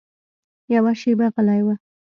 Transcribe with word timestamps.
يوه 0.73 0.93
شېبه 1.01 1.27
غلى 1.35 1.57
و. 1.65 1.67